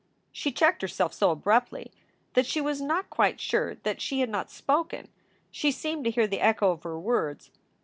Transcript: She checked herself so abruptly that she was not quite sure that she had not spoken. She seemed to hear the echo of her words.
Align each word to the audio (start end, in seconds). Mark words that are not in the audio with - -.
She 0.31 0.51
checked 0.51 0.81
herself 0.81 1.13
so 1.13 1.29
abruptly 1.29 1.91
that 2.33 2.47
she 2.47 2.59
was 2.59 2.81
not 2.81 3.11
quite 3.11 3.39
sure 3.39 3.75
that 3.83 4.01
she 4.01 4.21
had 4.21 4.31
not 4.31 4.49
spoken. 4.49 5.09
She 5.51 5.71
seemed 5.71 6.05
to 6.05 6.09
hear 6.09 6.25
the 6.25 6.41
echo 6.41 6.71
of 6.71 6.81
her 6.81 6.99
words. 6.99 7.51